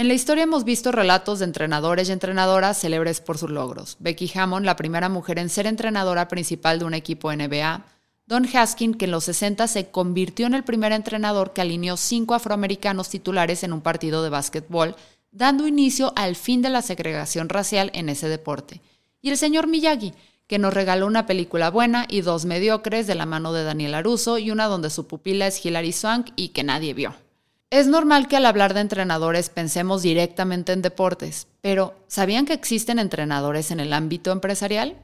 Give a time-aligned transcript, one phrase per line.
[0.00, 3.98] En la historia hemos visto relatos de entrenadores y entrenadoras célebres por sus logros.
[3.98, 7.84] Becky Hammond, la primera mujer en ser entrenadora principal de un equipo NBA.
[8.24, 12.32] Don Haskin, que en los 60 se convirtió en el primer entrenador que alineó cinco
[12.32, 14.96] afroamericanos titulares en un partido de básquetbol,
[15.32, 18.80] dando inicio al fin de la segregación racial en ese deporte.
[19.20, 20.14] Y el señor Miyagi,
[20.46, 24.38] que nos regaló una película buena y dos mediocres de la mano de Daniel Aruso
[24.38, 27.14] y una donde su pupila es Hilary Swank y que nadie vio.
[27.72, 32.98] Es normal que al hablar de entrenadores pensemos directamente en deportes, pero ¿sabían que existen
[32.98, 34.96] entrenadores en el ámbito empresarial?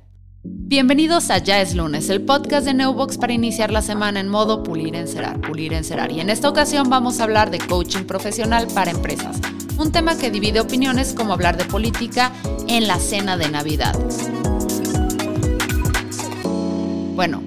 [0.42, 4.64] Bienvenidos a Ya es lunes, el podcast de Neubox para iniciar la semana en modo
[4.64, 6.10] pulir, encerar, pulir, encerar.
[6.10, 9.36] Y en esta ocasión vamos a hablar de coaching profesional para empresas,
[9.78, 12.32] un tema que divide opiniones como hablar de política
[12.66, 13.94] en la cena de Navidad.
[17.14, 17.45] Bueno,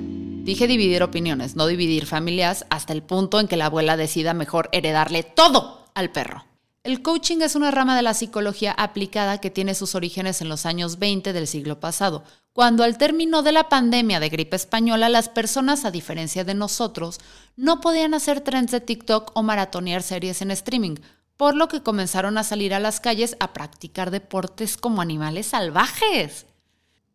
[0.49, 4.67] Dije dividir opiniones, no dividir familias, hasta el punto en que la abuela decida mejor
[4.71, 6.43] heredarle todo al perro.
[6.81, 10.65] El coaching es una rama de la psicología aplicada que tiene sus orígenes en los
[10.65, 15.29] años 20 del siglo pasado, cuando al término de la pandemia de gripe española las
[15.29, 17.19] personas, a diferencia de nosotros,
[17.55, 20.95] no podían hacer trends de TikTok o maratonear series en streaming,
[21.37, 26.47] por lo que comenzaron a salir a las calles a practicar deportes como animales salvajes.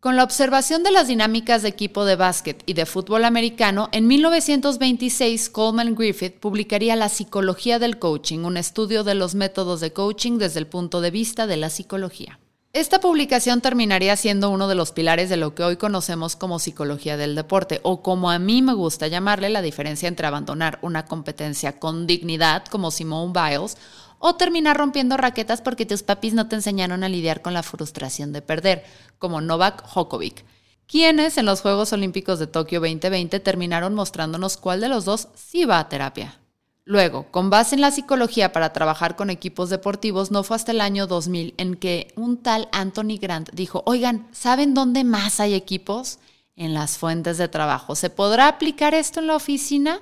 [0.05, 4.05] Con la observación de las dinámicas de equipo de básquet y de fútbol americano, en
[4.05, 10.37] 1926 Coleman Griffith publicaría La psicología del coaching, un estudio de los métodos de coaching
[10.37, 12.39] desde el punto de vista de la psicología.
[12.71, 17.17] Esta publicación terminaría siendo uno de los pilares de lo que hoy conocemos como psicología
[17.17, 21.79] del deporte, o como a mí me gusta llamarle la diferencia entre abandonar una competencia
[21.79, 23.75] con dignidad, como Simone Biles,
[24.19, 28.33] o terminar rompiendo raquetas porque tus papis no te enseñaron a lidiar con la frustración
[28.33, 28.83] de perder,
[29.19, 30.45] como Novak Djokovic,
[30.87, 35.65] quienes en los Juegos Olímpicos de Tokio 2020 terminaron mostrándonos cuál de los dos sí
[35.65, 36.39] va a terapia.
[36.87, 40.81] Luego, con base en la psicología para trabajar con equipos deportivos, no fue hasta el
[40.81, 46.19] año 2000 en que un tal Anthony Grant dijo, oigan, ¿saben dónde más hay equipos?
[46.55, 47.95] En las fuentes de trabajo.
[47.95, 49.99] ¿Se podrá aplicar esto en la oficina?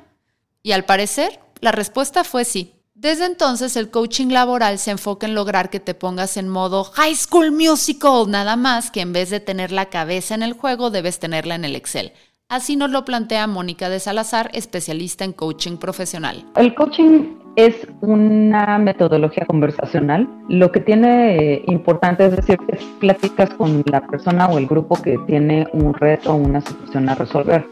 [0.61, 2.72] Y al parecer, la respuesta fue sí.
[3.03, 7.17] Desde entonces el coaching laboral se enfoca en lograr que te pongas en modo High
[7.17, 11.19] School Musical, nada más que en vez de tener la cabeza en el juego debes
[11.19, 12.13] tenerla en el Excel.
[12.49, 16.45] Así nos lo plantea Mónica de Salazar, especialista en coaching profesional.
[16.55, 20.27] El coaching es una metodología conversacional.
[20.49, 25.01] Lo que tiene eh, importante es decir que platicas con la persona o el grupo
[25.01, 27.65] que tiene un reto o una situación a resolver.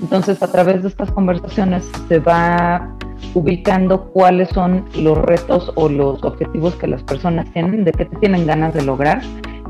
[0.00, 2.94] Entonces, a través de estas conversaciones se va
[3.34, 8.46] ubicando cuáles son los retos o los objetivos que las personas tienen, de qué tienen
[8.46, 9.20] ganas de lograr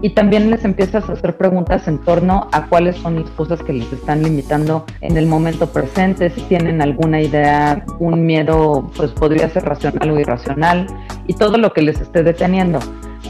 [0.01, 3.73] y también les empiezas a hacer preguntas en torno a cuáles son las cosas que
[3.73, 9.49] les están limitando en el momento presente, si tienen alguna idea, un miedo, pues podría
[9.49, 10.87] ser racional o irracional
[11.27, 12.79] y todo lo que les esté deteniendo.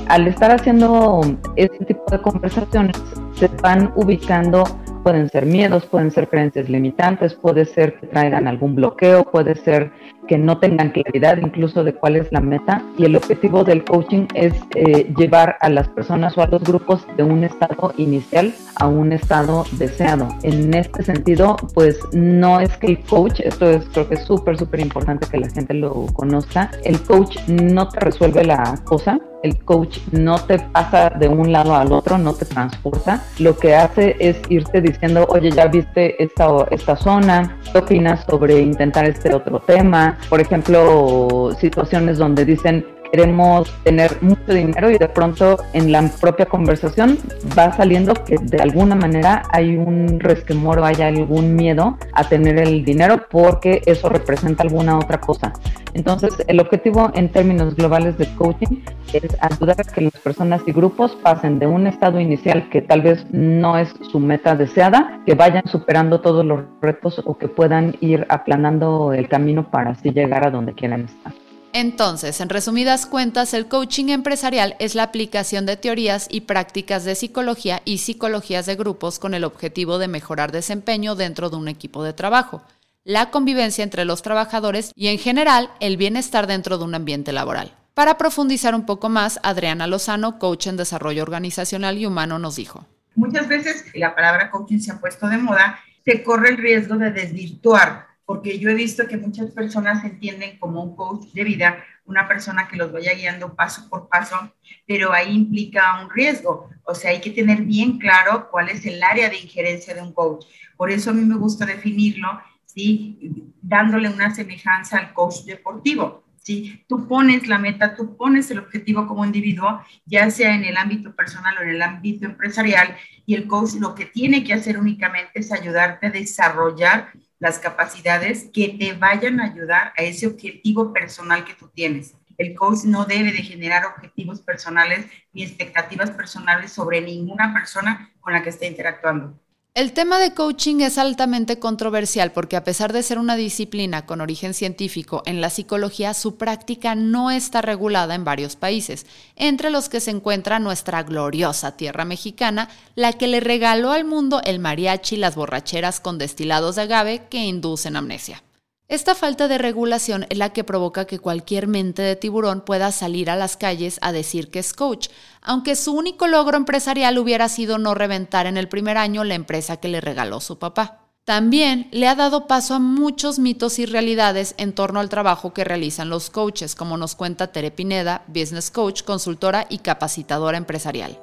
[0.08, 1.20] Al estar haciendo
[1.56, 2.96] este tipo de conversaciones,
[3.34, 4.64] se van ubicando
[5.08, 9.90] pueden ser miedos, pueden ser creencias limitantes, puede ser que traigan algún bloqueo, puede ser
[10.26, 12.82] que no tengan claridad incluso de cuál es la meta.
[12.98, 17.06] Y el objetivo del coaching es eh, llevar a las personas o a los grupos
[17.16, 20.28] de un estado inicial a un estado deseado.
[20.42, 24.58] En este sentido, pues no es que el coach, esto es creo que es súper,
[24.58, 29.56] súper importante que la gente lo conozca, el coach no te resuelve la cosa, el
[29.64, 33.22] coach no te pasa de un lado al otro, no te transporta.
[33.38, 38.60] Lo que hace es irte diciendo, oye, ya viste esta, esta zona, ¿qué opinas sobre
[38.60, 40.18] intentar este otro tema?
[40.28, 46.46] Por ejemplo, situaciones donde dicen, queremos tener mucho dinero y de pronto en la propia
[46.46, 47.18] conversación
[47.56, 52.58] va saliendo que de alguna manera hay un resquemor o hay algún miedo a tener
[52.58, 55.52] el dinero porque eso representa alguna otra cosa.
[55.94, 60.72] Entonces, el objetivo en términos globales de coaching es ayudar a que las personas y
[60.72, 65.34] grupos pasen de un estado inicial que tal vez no es su meta deseada, que
[65.34, 70.46] vayan superando todos los retos o que puedan ir aplanando el camino para así llegar
[70.46, 71.32] a donde quieran estar.
[71.72, 77.14] Entonces, en resumidas cuentas, el coaching empresarial es la aplicación de teorías y prácticas de
[77.14, 82.02] psicología y psicologías de grupos con el objetivo de mejorar desempeño dentro de un equipo
[82.02, 82.62] de trabajo,
[83.04, 87.74] la convivencia entre los trabajadores y, en general, el bienestar dentro de un ambiente laboral.
[87.92, 92.86] Para profundizar un poco más, Adriana Lozano, coach en desarrollo organizacional y humano, nos dijo.
[93.14, 97.10] Muchas veces la palabra coaching se ha puesto de moda, se corre el riesgo de
[97.10, 102.28] desvirtuar porque yo he visto que muchas personas entienden como un coach de vida una
[102.28, 104.52] persona que los vaya guiando paso por paso,
[104.86, 106.68] pero ahí implica un riesgo.
[106.84, 110.12] O sea, hay que tener bien claro cuál es el área de injerencia de un
[110.12, 110.44] coach.
[110.76, 112.28] Por eso a mí me gusta definirlo,
[112.66, 113.18] ¿sí?
[113.62, 116.22] Dándole una semejanza al coach deportivo.
[116.42, 116.84] ¿sí?
[116.86, 121.16] Tú pones la meta, tú pones el objetivo como individuo, ya sea en el ámbito
[121.16, 125.40] personal o en el ámbito empresarial, y el coach lo que tiene que hacer únicamente
[125.40, 131.44] es ayudarte a desarrollar las capacidades que te vayan a ayudar a ese objetivo personal
[131.44, 132.14] que tú tienes.
[132.36, 138.32] El coach no debe de generar objetivos personales ni expectativas personales sobre ninguna persona con
[138.32, 139.38] la que esté interactuando.
[139.74, 144.20] El tema de coaching es altamente controversial porque a pesar de ser una disciplina con
[144.20, 149.06] origen científico en la psicología, su práctica no está regulada en varios países,
[149.36, 154.40] entre los que se encuentra nuestra gloriosa tierra mexicana, la que le regaló al mundo
[154.44, 158.42] el mariachi y las borracheras con destilados de agave que inducen amnesia.
[158.88, 163.28] Esta falta de regulación es la que provoca que cualquier mente de tiburón pueda salir
[163.28, 165.08] a las calles a decir que es coach,
[165.42, 169.76] aunque su único logro empresarial hubiera sido no reventar en el primer año la empresa
[169.76, 171.04] que le regaló su papá.
[171.26, 175.64] También le ha dado paso a muchos mitos y realidades en torno al trabajo que
[175.64, 181.20] realizan los coaches, como nos cuenta Tere Pineda, business coach, consultora y capacitadora empresarial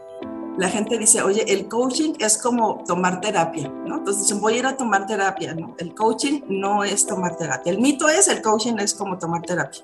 [0.57, 3.98] la gente dice, oye, el coaching es como tomar terapia, ¿no?
[3.98, 5.75] Entonces dicen, voy a ir a tomar terapia, ¿no?
[5.80, 7.72] El coaching no es tomar terapia.
[7.72, 9.84] El mito es, el coaching es como tomar terapia.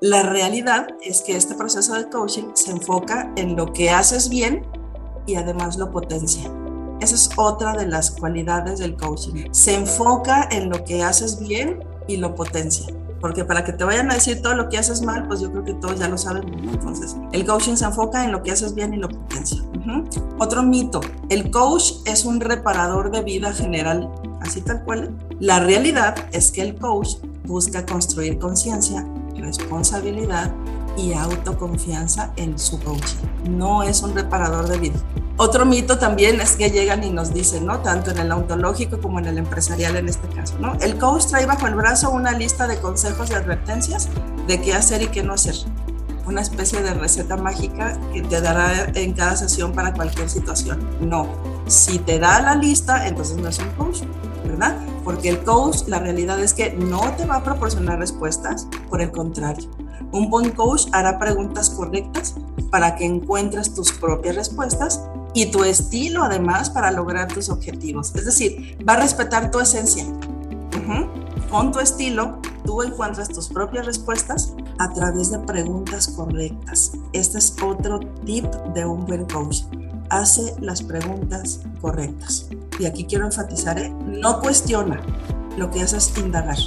[0.00, 4.66] La realidad es que este proceso de coaching se enfoca en lo que haces bien
[5.26, 6.50] y además lo potencia.
[7.00, 9.48] Esa es otra de las cualidades del coaching.
[9.50, 12.86] Se enfoca en lo que haces bien y lo potencia
[13.24, 15.64] porque para que te vayan a decir todo lo que haces mal, pues yo creo
[15.64, 18.92] que todos ya lo saben, Entonces, el coaching se enfoca en lo que haces bien
[18.92, 19.62] y lo potencia.
[20.38, 21.00] Otro mito,
[21.30, 24.10] el coach es un reparador de vida general,
[24.42, 25.16] así tal cual.
[25.40, 27.14] La realidad es que el coach
[27.46, 29.06] busca construir conciencia,
[29.38, 30.52] responsabilidad
[30.98, 33.24] y autoconfianza en su coaching.
[33.48, 35.00] No es un reparador de vida.
[35.36, 37.80] Otro mito también es que llegan y nos dicen, ¿no?
[37.80, 40.74] Tanto en el ontológico como en el empresarial en este caso, ¿no?
[40.74, 44.08] El coach trae bajo el brazo una lista de consejos y advertencias
[44.46, 45.56] de qué hacer y qué no hacer.
[46.24, 50.78] Una especie de receta mágica que te dará en cada sesión para cualquier situación.
[51.00, 51.26] No.
[51.66, 54.02] Si te da la lista, entonces no es un coach,
[54.44, 54.76] ¿verdad?
[55.02, 59.10] Porque el coach, la realidad es que no te va a proporcionar respuestas, por el
[59.10, 59.68] contrario.
[60.12, 62.36] Un buen coach hará preguntas correctas
[62.70, 65.00] para que encuentres tus propias respuestas
[65.34, 68.14] y tu estilo además para lograr tus objetivos.
[68.14, 70.04] Es decir, va a respetar tu esencia.
[71.50, 76.92] Con tu estilo, tú encuentras tus propias respuestas a través de preguntas correctas.
[77.12, 78.44] Este es otro tip
[78.74, 79.62] de un buen coach.
[80.10, 82.48] Hace las preguntas correctas.
[82.78, 83.94] Y aquí quiero enfatizar, ¿eh?
[84.04, 85.00] no cuestiona,
[85.56, 86.58] lo que hace es indagar.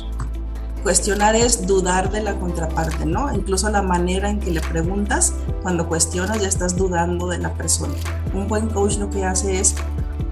[0.83, 3.33] Cuestionar es dudar de la contraparte, ¿no?
[3.33, 7.93] Incluso la manera en que le preguntas, cuando cuestionas ya estás dudando de la persona.
[8.33, 9.75] Un buen coach lo que hace es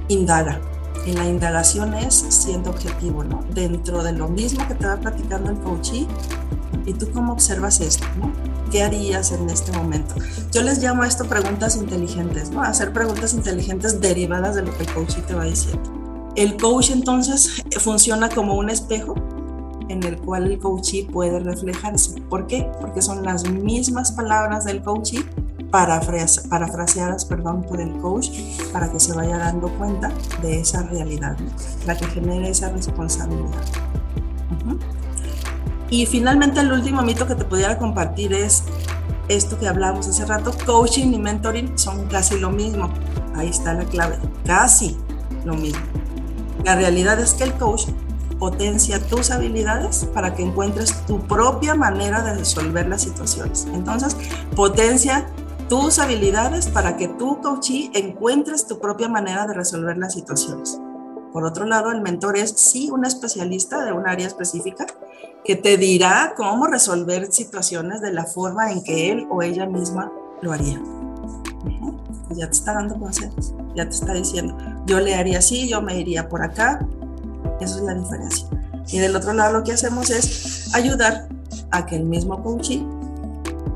[0.08, 0.62] indaga.
[1.06, 3.44] Y la indagación es siendo objetivo, ¿no?
[3.54, 6.08] Dentro de lo mismo que te va platicando el coachee,
[6.86, 8.32] ¿y tú cómo observas esto, ¿no?
[8.72, 10.16] ¿Qué harías en este momento?
[10.52, 12.64] Yo les llamo a esto preguntas inteligentes, ¿no?
[12.64, 16.32] Hacer preguntas inteligentes derivadas de lo que el coachee te va diciendo.
[16.36, 19.16] El coach entonces funciona como un espejo
[19.90, 22.22] en el cual el coachee puede reflejarse.
[22.30, 22.70] ¿Por qué?
[22.82, 25.24] Porque son las mismas palabras del coachee
[25.72, 28.30] parafraseadas perdón, por el coach
[28.72, 30.12] para que se vaya dando cuenta
[30.42, 31.38] de esa realidad,
[31.86, 33.50] la que genere esa responsabilidad.
[35.90, 38.64] Y finalmente el último mito que te pudiera compartir es
[39.28, 42.90] esto que hablamos hace rato, coaching y mentoring son casi lo mismo.
[43.36, 44.98] Ahí está la clave, casi
[45.44, 45.82] lo mismo.
[46.64, 47.88] La realidad es que el coach
[48.40, 53.68] potencia tus habilidades para que encuentres tu propia manera de resolver las situaciones.
[53.74, 54.16] Entonces,
[54.56, 55.28] potencia
[55.70, 60.80] tus habilidades para que tú, coachee, encuentres tu propia manera de resolver las situaciones.
[61.34, 64.86] Por otro lado, el mentor es sí un especialista de un área específica
[65.44, 70.12] que te dirá cómo resolver situaciones de la forma en que él o ella misma
[70.42, 70.82] lo haría.
[72.30, 76.00] Ya te está dando consejos, ya te está diciendo, yo le haría así, yo me
[76.00, 76.86] iría por acá,
[77.60, 78.48] esa es la diferencia.
[78.88, 81.28] Y del otro lado lo que hacemos es ayudar
[81.72, 82.86] a que el mismo coaching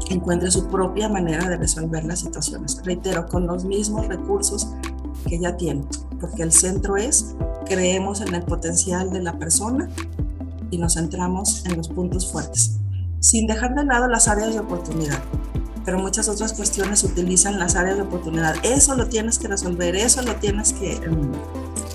[0.09, 2.81] encuentre su propia manera de resolver las situaciones.
[2.83, 4.67] Reitero, con los mismos recursos
[5.27, 5.83] que ya tiene,
[6.19, 9.89] porque el centro es creemos en el potencial de la persona
[10.71, 12.77] y nos centramos en los puntos fuertes,
[13.19, 15.19] sin dejar de lado las áreas de oportunidad.
[15.85, 18.55] Pero muchas otras cuestiones utilizan las áreas de oportunidad.
[18.63, 21.31] Eso lo tienes que resolver, eso lo tienes que em,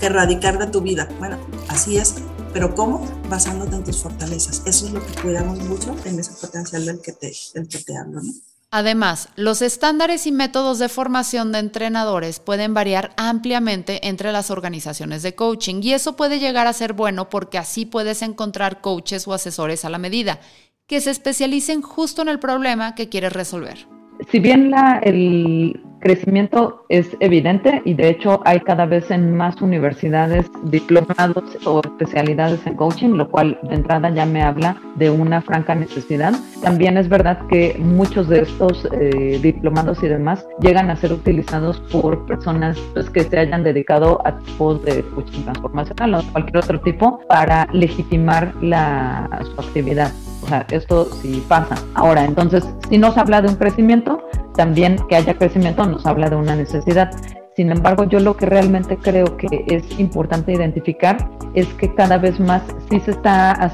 [0.00, 1.08] erradicar de tu vida.
[1.18, 1.38] Bueno,
[1.68, 2.16] así es,
[2.52, 3.06] pero ¿cómo?
[3.28, 4.62] Basándote en tus fortalezas.
[4.66, 7.96] Eso es lo que cuidamos mucho en ese potencial del que te, del que te
[7.96, 8.32] hablo, ¿no?
[8.76, 15.22] Además, los estándares y métodos de formación de entrenadores pueden variar ampliamente entre las organizaciones
[15.22, 19.32] de coaching y eso puede llegar a ser bueno porque así puedes encontrar coaches o
[19.32, 20.40] asesores a la medida
[20.88, 23.86] que se especialicen justo en el problema que quieres resolver.
[24.32, 29.60] Si bien la, el crecimiento es evidente y de hecho hay cada vez en más
[29.62, 35.40] universidades diplomados o especialidades en coaching, lo cual de entrada ya me habla de una
[35.40, 36.34] franca necesidad.
[36.62, 41.80] También es verdad que muchos de estos eh, diplomados y demás llegan a ser utilizados
[41.90, 46.80] por personas pues, que se hayan dedicado a tipos de coaching transformacional o cualquier otro
[46.82, 50.12] tipo para legitimar su actividad.
[50.42, 51.74] O sea, esto sí pasa.
[51.94, 54.22] Ahora, entonces, si nos habla de un crecimiento,
[54.54, 57.10] también que haya crecimiento nos habla de una necesidad.
[57.56, 61.16] Sin embargo, yo lo que realmente creo que es importante identificar
[61.54, 63.72] es que cada vez más sí se, está,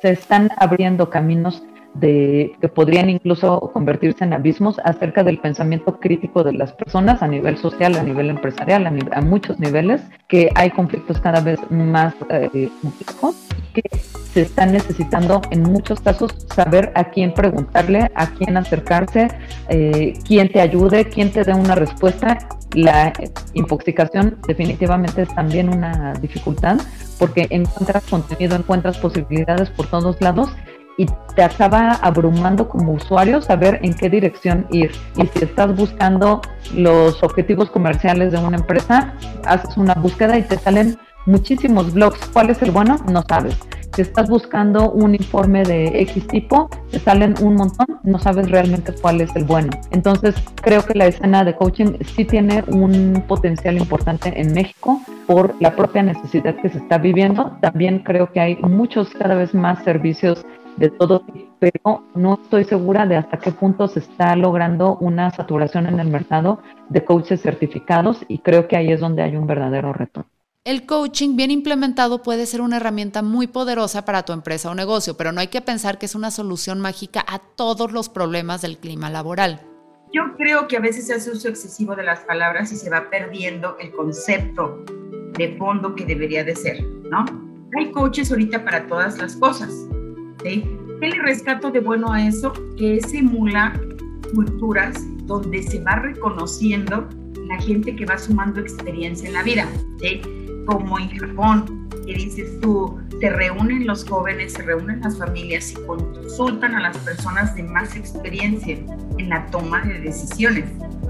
[0.00, 1.62] se están abriendo caminos
[1.94, 7.28] de, que podrían incluso convertirse en abismos acerca del pensamiento crítico de las personas a
[7.28, 12.68] nivel social, a nivel empresarial, a, muchos niveles, que hay conflictos cada vez más eh,
[12.82, 13.36] complejos
[13.72, 13.82] que
[14.32, 19.28] se están necesitando en muchos casos saber a quién preguntarle, a quién acercarse,
[19.68, 22.38] eh, quién te ayude, quién te dé una respuesta.
[22.74, 23.12] La
[23.52, 26.78] infoxicación definitivamente es también una dificultad
[27.18, 30.50] porque encuentras contenido, encuentras posibilidades por todos lados
[30.96, 34.92] y te acaba abrumando como usuario saber en qué dirección ir.
[35.16, 36.40] Y si estás buscando
[36.74, 40.96] los objetivos comerciales de una empresa, haces una búsqueda y te salen
[41.26, 42.18] muchísimos blogs.
[42.32, 42.96] ¿Cuál es el bueno?
[43.10, 43.58] No sabes.
[43.94, 48.92] Si estás buscando un informe de X tipo, te salen un montón, no sabes realmente
[49.00, 49.70] cuál es el bueno.
[49.92, 55.54] Entonces, creo que la escena de coaching sí tiene un potencial importante en México por
[55.60, 57.56] la propia necesidad que se está viviendo.
[57.60, 60.44] También creo que hay muchos cada vez más servicios
[60.76, 65.30] de todo tipo, pero no estoy segura de hasta qué punto se está logrando una
[65.30, 69.46] saturación en el mercado de coaches certificados y creo que ahí es donde hay un
[69.46, 70.24] verdadero reto.
[70.64, 75.14] El coaching bien implementado puede ser una herramienta muy poderosa para tu empresa o negocio,
[75.14, 78.78] pero no hay que pensar que es una solución mágica a todos los problemas del
[78.78, 79.60] clima laboral.
[80.10, 83.10] Yo creo que a veces se hace uso excesivo de las palabras y se va
[83.10, 84.84] perdiendo el concepto
[85.36, 87.26] de fondo que debería de ser, ¿no?
[87.76, 89.70] Hay coaches ahorita para todas las cosas,
[90.44, 90.64] ¿sí?
[91.00, 92.52] ¿Qué le rescato de bueno a eso?
[92.76, 93.78] Que simula
[94.34, 97.08] culturas donde se va reconociendo
[97.48, 99.68] la gente que va sumando experiencia en la vida,
[100.00, 100.20] ¿sí?
[100.66, 105.74] como en Japón, que dices tú, se reúnen los jóvenes, se reúnen las familias y
[105.86, 108.78] consultan a las personas de más experiencia
[109.18, 110.64] en la toma de decisiones.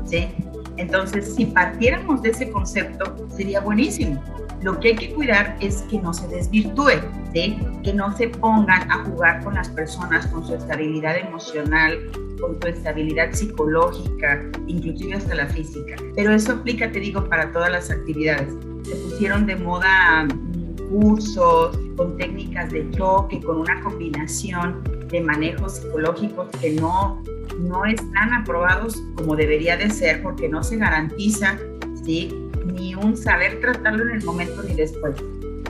[0.07, 0.29] ¿sí?
[0.77, 4.23] Entonces, si partiéramos de ese concepto, sería buenísimo.
[4.63, 7.01] Lo que hay que cuidar es que no se desvirtúe,
[7.33, 7.59] ¿sí?
[7.83, 11.99] que no se pongan a jugar con las personas, con su estabilidad emocional,
[12.41, 15.97] con su estabilidad psicológica, inclusive hasta la física.
[16.15, 21.79] Pero eso aplica, te digo, para todas las actividades se pusieron de moda mm, cursos
[21.97, 27.23] con técnicas de choque, con una combinación de manejos psicológicos que no,
[27.61, 31.59] no están aprobados como debería de ser porque no se garantiza
[32.05, 32.44] ¿sí?
[32.65, 35.17] Ni un saber tratarlo en el momento ni después.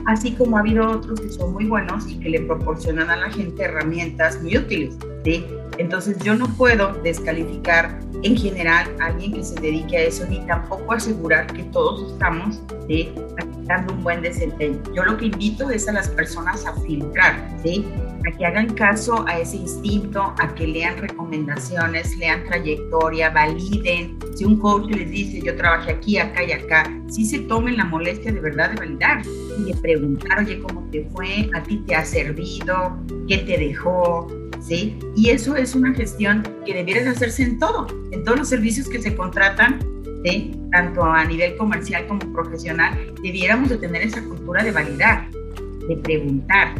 [0.05, 3.29] Así como ha habido otros que son muy buenos y que le proporcionan a la
[3.31, 4.97] gente herramientas muy útiles.
[5.23, 5.45] ¿sí?
[5.79, 10.39] Entonces yo no puedo descalificar en general a alguien que se dedique a eso, ni
[10.45, 13.13] tampoco asegurar que todos estamos ¿sí?
[13.63, 14.79] dando un buen desempeño.
[14.93, 17.85] Yo lo que invito es a las personas a filtrar, ¿sí?
[18.27, 24.17] A que hagan caso a ese instinto, a que lean recomendaciones, lean trayectoria, validen.
[24.35, 27.85] Si un coach les dice, yo trabajé aquí, acá y acá, sí se tomen la
[27.85, 29.21] molestia de verdad de validar
[29.59, 31.49] y de preguntar, oye, ¿cómo te fue?
[31.53, 32.97] ¿A ti te ha servido?
[33.27, 34.27] ¿Qué te dejó?
[34.65, 34.97] ¿sí?
[35.15, 39.01] Y eso es una gestión que debiera hacerse en todo, en todos los servicios que
[39.01, 39.79] se contratan,
[40.23, 40.51] ¿sí?
[40.71, 45.29] tanto a nivel comercial como profesional, debiéramos de tener esa cultura de validar,
[45.87, 46.73] de preguntar.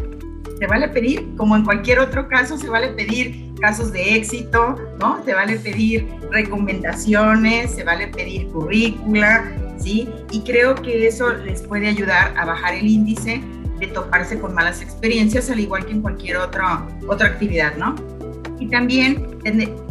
[0.60, 5.24] Se vale pedir, como en cualquier otro caso, se vale pedir casos de éxito, ¿no?
[5.26, 10.10] Se vale pedir recomendaciones, se vale pedir currícula, ¿sí?
[10.32, 13.42] Y creo que eso les puede ayudar a bajar el índice
[13.80, 17.96] de toparse con malas experiencias, al igual que en cualquier otra, otra actividad, ¿no?
[18.60, 19.40] Y también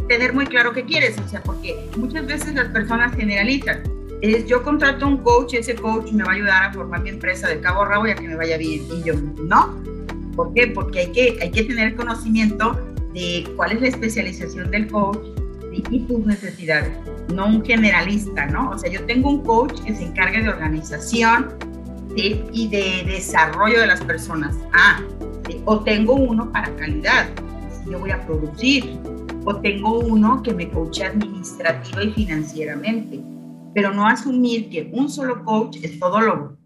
[0.08, 3.82] tener muy claro qué quieres, o sea, porque muchas veces las personas generalizan.
[4.22, 7.48] Es, yo contrato un coach, ese coach me va a ayudar a formar mi empresa
[7.48, 8.82] de cabo a rabo y a que me vaya bien.
[8.90, 9.93] Y yo, no.
[10.34, 10.68] ¿Por qué?
[10.68, 12.78] Porque hay que, hay que tener conocimiento
[13.12, 15.18] de cuál es la especialización del coach
[15.90, 16.92] y tus necesidades,
[17.34, 18.70] no un generalista, ¿no?
[18.70, 21.48] O sea, yo tengo un coach que se encarga de organización,
[22.16, 24.56] y de desarrollo de las personas.
[24.72, 25.00] Ah,
[25.64, 27.28] o tengo uno para calidad,
[27.90, 28.98] yo voy a producir,
[29.44, 33.20] o tengo uno que me coache administrativa y financieramente,
[33.74, 36.56] pero no asumir que un solo coach es todólogo.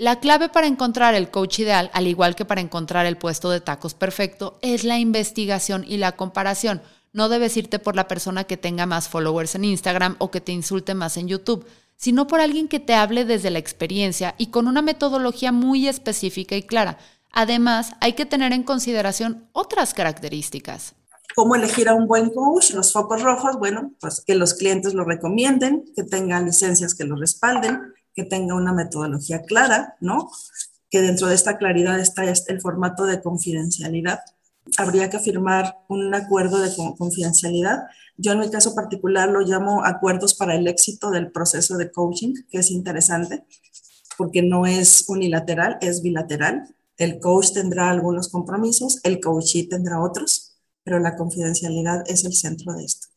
[0.00, 3.60] La clave para encontrar el coach ideal, al igual que para encontrar el puesto de
[3.60, 6.80] tacos perfecto, es la investigación y la comparación.
[7.12, 10.52] No debes irte por la persona que tenga más followers en Instagram o que te
[10.52, 11.66] insulte más en YouTube,
[11.96, 16.56] sino por alguien que te hable desde la experiencia y con una metodología muy específica
[16.56, 16.96] y clara.
[17.30, 20.94] Además, hay que tener en consideración otras características.
[21.36, 22.70] ¿Cómo elegir a un buen coach?
[22.70, 27.16] Los focos rojos, bueno, pues que los clientes lo recomienden, que tengan licencias que lo
[27.16, 30.30] respalden, que tenga una metodología clara, ¿no?
[30.90, 34.20] Que dentro de esta claridad está el formato de confidencialidad.
[34.76, 37.84] Habría que firmar un acuerdo de confidencialidad.
[38.16, 42.34] Yo en mi caso particular lo llamo acuerdos para el éxito del proceso de coaching,
[42.50, 43.44] que es interesante,
[44.18, 46.74] porque no es unilateral, es bilateral.
[46.98, 52.74] El coach tendrá algunos compromisos, el coachee tendrá otros, pero la confidencialidad es el centro
[52.74, 53.09] de esto.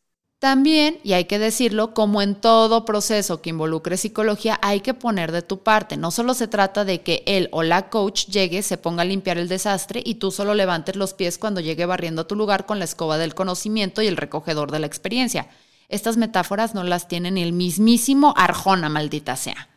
[0.44, 5.32] También, y hay que decirlo, como en todo proceso que involucre psicología, hay que poner
[5.32, 5.96] de tu parte.
[5.96, 9.38] No solo se trata de que él o la coach llegue, se ponga a limpiar
[9.38, 12.78] el desastre y tú solo levantes los pies cuando llegue barriendo a tu lugar con
[12.78, 15.48] la escoba del conocimiento y el recogedor de la experiencia.
[15.88, 19.70] Estas metáforas no las tiene ni el mismísimo Arjona, maldita sea.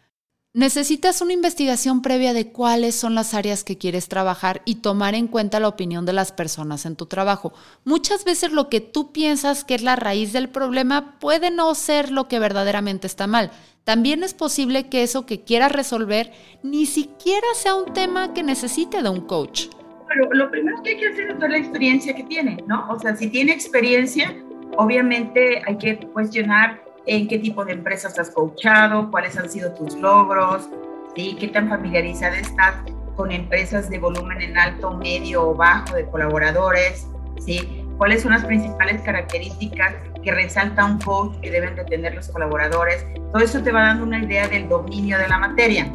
[0.58, 5.28] Necesitas una investigación previa de cuáles son las áreas que quieres trabajar y tomar en
[5.28, 7.54] cuenta la opinión de las personas en tu trabajo.
[7.86, 12.10] Muchas veces lo que tú piensas que es la raíz del problema puede no ser
[12.10, 13.52] lo que verdaderamente está mal.
[13.84, 16.32] También es posible que eso que quieras resolver
[16.64, 19.68] ni siquiera sea un tema que necesite de un coach.
[20.08, 22.90] Pero lo primero que hay que hacer es ver la experiencia que tiene, ¿no?
[22.90, 24.36] O sea, si tiene experiencia,
[24.76, 29.96] obviamente hay que cuestionar en qué tipo de empresas has coachado, cuáles han sido tus
[29.96, 30.70] logros,
[31.16, 31.36] ¿sí?
[31.40, 32.76] qué tan familiarizada estás
[33.16, 37.08] con empresas de volumen en alto, medio o bajo de colaboradores,
[37.40, 37.84] ¿sí?
[37.98, 43.06] cuáles son las principales características que resalta un coach que deben de tener los colaboradores.
[43.32, 45.92] Todo eso te va dando una idea del dominio de la materia,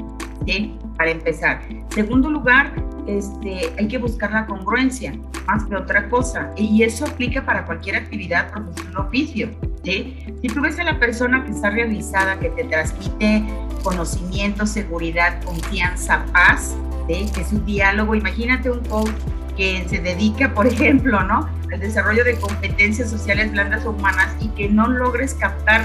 [0.47, 0.79] ¿sí?
[0.97, 1.61] para empezar.
[1.91, 2.73] Segundo lugar,
[3.07, 5.15] este, hay que buscar la congruencia,
[5.47, 6.51] más que otra cosa.
[6.57, 9.51] Y eso aplica para cualquier actividad, profesión o oficio.
[9.85, 13.45] Si tú ves a la persona que está realizada, que te transmite
[13.83, 16.77] conocimiento, seguridad, confianza, paz,
[17.09, 19.11] que es un diálogo, imagínate un coach
[19.57, 21.49] que se dedica, por ejemplo, ¿no?
[21.73, 25.85] al desarrollo de competencias sociales blandas o humanas y que no logres captar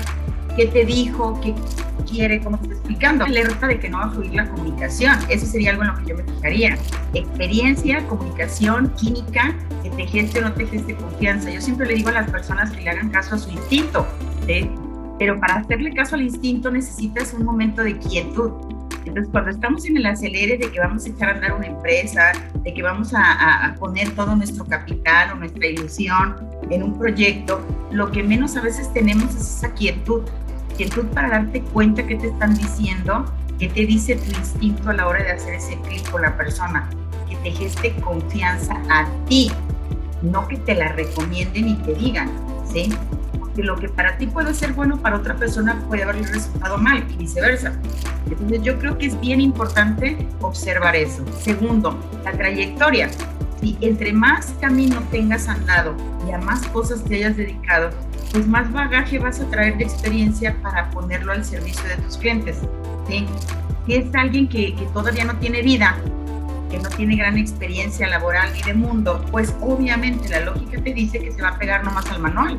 [0.57, 1.53] qué te dijo, qué
[2.09, 3.25] quiere, cómo está explicando.
[3.25, 5.15] Alerta de que no va a fluir la comunicación.
[5.29, 6.77] Eso sería algo en lo que yo me fijaría.
[7.13, 11.51] Experiencia, comunicación, química, que te geste o no te geste confianza.
[11.51, 14.05] Yo siempre le digo a las personas que le hagan caso a su instinto,
[15.19, 18.51] pero para hacerle caso al instinto necesitas un momento de quietud.
[19.05, 22.33] Entonces, cuando estamos en el acelere de que vamos a echar a andar una empresa,
[22.61, 26.35] de que vamos a, a, poner todo nuestro capital o nuestra ilusión
[26.69, 30.23] en un proyecto, lo que menos a veces tenemos es esa quietud,
[30.77, 33.25] quietud para darte cuenta qué te están diciendo,
[33.59, 36.87] qué te dice tu instinto a la hora de hacer ese clic con la persona,
[37.27, 39.51] que te geste confianza a ti,
[40.21, 42.29] no que te la recomienden y te digan,
[42.71, 42.93] ¿sí?
[43.37, 47.03] Porque lo que para ti puede ser bueno, para otra persona puede haber resultado mal
[47.09, 47.73] y viceversa.
[48.29, 51.25] Entonces yo creo que es bien importante observar eso.
[51.41, 53.09] Segundo, la trayectoria.
[53.61, 55.95] Si entre más camino tengas andado
[56.27, 57.89] y a más cosas te hayas dedicado,
[58.31, 62.57] pues más bagaje vas a traer de experiencia para ponerlo al servicio de tus clientes.
[63.07, 63.25] ¿sí?
[63.85, 65.97] Si es alguien que, que todavía no tiene vida,
[66.69, 71.19] que no tiene gran experiencia laboral ni de mundo, pues obviamente la lógica te dice
[71.19, 72.57] que se va a pegar nomás al manual.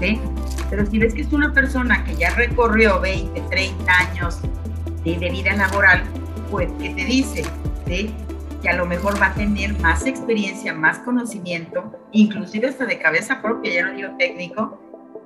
[0.00, 0.20] ¿sí?
[0.70, 4.38] Pero si ves que es una persona que ya recorrió 20, 30 años
[5.04, 6.02] de, de vida laboral,
[6.50, 7.42] pues ¿qué te dice?
[7.86, 8.14] ¿sí?
[8.62, 13.40] Que a lo mejor va a tener más experiencia, más conocimiento, inclusive hasta de cabeza
[13.40, 14.80] propia, ya no digo técnico,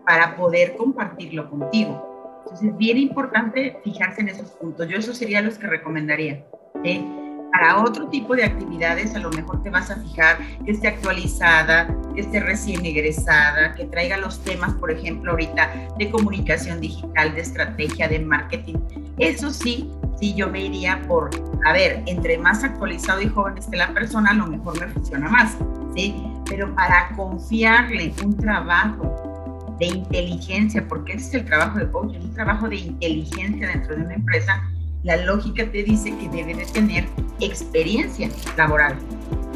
[0.07, 2.41] para poder compartirlo contigo.
[2.45, 4.89] Entonces es bien importante fijarse en esos puntos.
[4.89, 6.45] Yo eso sería los que recomendaría.
[6.85, 7.05] ¿sí?
[7.53, 11.95] Para otro tipo de actividades, a lo mejor te vas a fijar que esté actualizada,
[12.15, 17.43] que esté recién egresada, que traiga los temas, por ejemplo, ahorita de comunicación digital, de
[17.43, 18.77] estrategia, de marketing.
[19.19, 19.91] Eso sí,
[20.23, 21.31] sí, yo me iría por,
[21.67, 25.29] a ver, entre más actualizado y joven esté la persona, a lo mejor me funciona
[25.29, 25.57] más,
[25.97, 26.15] ¿sí?
[26.49, 32.35] Pero para confiarle un trabajo de inteligencia, porque ese es el trabajo de coaching, un
[32.35, 34.63] trabajo de inteligencia dentro de una empresa,
[35.03, 37.09] la lógica te dice que debe de tener
[37.41, 38.97] experiencia laboral,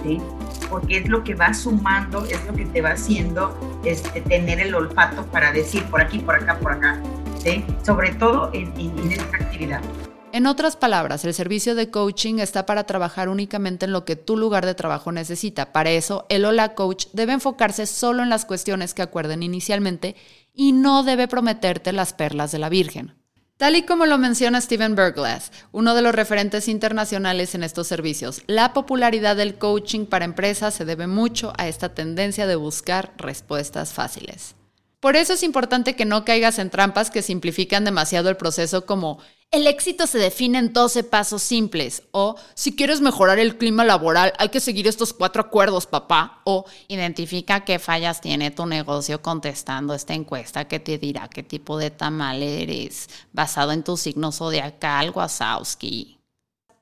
[0.02, 0.20] ¿sí?
[0.68, 4.74] porque es lo que va sumando, es lo que te va haciendo este, tener el
[4.74, 7.00] olfato para decir por aquí, por acá, por acá,
[7.38, 7.64] ¿sí?
[7.84, 9.80] sobre todo en, en esta actividad.
[10.36, 14.36] En otras palabras, el servicio de coaching está para trabajar únicamente en lo que tu
[14.36, 15.72] lugar de trabajo necesita.
[15.72, 20.14] Para eso, el Hola Coach debe enfocarse solo en las cuestiones que acuerden inicialmente
[20.52, 23.14] y no debe prometerte las perlas de la Virgen.
[23.56, 28.42] Tal y como lo menciona Steven Berglass, uno de los referentes internacionales en estos servicios,
[28.46, 33.94] la popularidad del coaching para empresas se debe mucho a esta tendencia de buscar respuestas
[33.94, 34.54] fáciles.
[35.00, 39.18] Por eso es importante que no caigas en trampas que simplifican demasiado el proceso como
[39.52, 42.02] el éxito se define en 12 pasos simples.
[42.10, 46.40] O si quieres mejorar el clima laboral, hay que seguir estos cuatro acuerdos, papá.
[46.44, 51.78] O identifica qué fallas tiene tu negocio contestando esta encuesta que te dirá qué tipo
[51.78, 56.15] de tamal eres, basado en tu signo zodiacal, Wazowski.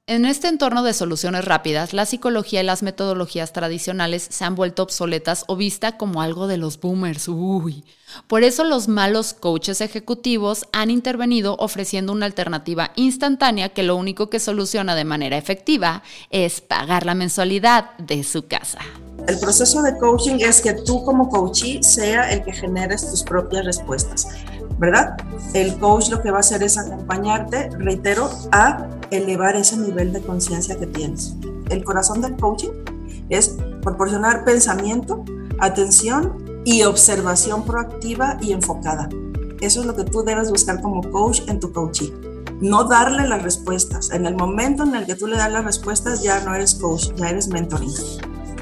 [0.06, 4.82] En este entorno de soluciones rápidas, la psicología y las metodologías tradicionales se han vuelto
[4.82, 7.26] obsoletas o vista como algo de los boomers.
[7.26, 7.86] Uy.
[8.26, 14.28] Por eso los malos coaches ejecutivos han intervenido ofreciendo una alternativa instantánea que lo único
[14.28, 18.80] que soluciona de manera efectiva es pagar la mensualidad de su casa.
[19.26, 23.64] El proceso de coaching es que tú como coachee sea el que generes tus propias
[23.64, 24.28] respuestas.
[24.78, 25.16] ¿Verdad?
[25.52, 30.20] El coach lo que va a hacer es acompañarte, reitero, a elevar ese nivel de
[30.20, 31.36] conciencia que tienes.
[31.70, 32.70] El corazón del coaching
[33.28, 35.24] es proporcionar pensamiento,
[35.58, 39.08] atención y observación proactiva y enfocada.
[39.60, 42.10] Eso es lo que tú debes buscar como coach en tu coaching.
[42.60, 44.10] No darle las respuestas.
[44.10, 47.12] En el momento en el que tú le das las respuestas, ya no eres coach,
[47.16, 47.92] ya eres mentoring.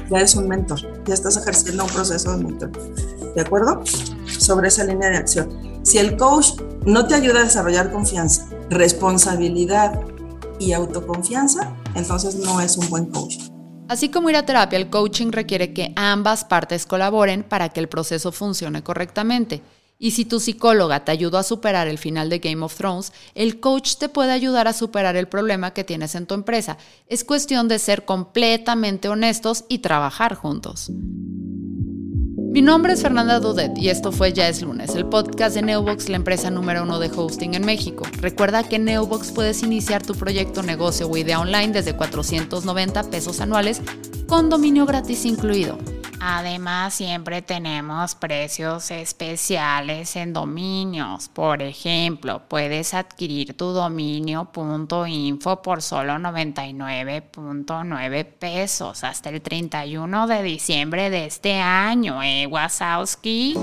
[0.09, 0.79] Ya eres un mentor.
[1.05, 2.71] Ya estás ejerciendo un proceso de mentor.
[3.35, 3.81] ¿De acuerdo?
[4.25, 5.49] Sobre esa línea de acción.
[5.83, 6.53] Si el coach
[6.85, 9.99] no te ayuda a desarrollar confianza, responsabilidad
[10.57, 13.35] y autoconfianza, entonces no es un buen coach.
[13.89, 17.89] Así como ir a terapia, el coaching requiere que ambas partes colaboren para que el
[17.89, 19.61] proceso funcione correctamente.
[19.99, 23.59] Y si tu psicóloga te ayudó a superar el final de Game of Thrones, el
[23.59, 26.77] coach te puede ayudar a superar el problema que tienes en tu empresa.
[27.07, 30.91] Es cuestión de ser completamente honestos y trabajar juntos.
[32.53, 36.07] Mi nombre es Fernanda Dudet y esto fue Ya es lunes, el podcast de Neobox,
[36.07, 38.05] la empresa número uno de hosting en México.
[38.21, 43.41] Recuerda que en Neobox puedes iniciar tu proyecto, negocio o idea online desde 490 pesos
[43.41, 43.81] anuales
[44.27, 45.79] con dominio gratis incluido.
[46.25, 51.27] Además, siempre tenemos precios especiales en dominios.
[51.27, 61.09] Por ejemplo, puedes adquirir tu dominio.info por solo 99.9 pesos hasta el 31 de diciembre
[61.09, 63.57] de este año, ¿eh, Wasowski?